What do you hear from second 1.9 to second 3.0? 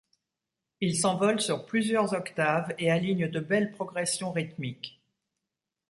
octaves et